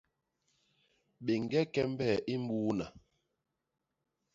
Béñge 1.25 1.61
kembe 1.73 2.09
i 2.33 2.35
mbuuna. 2.41 2.85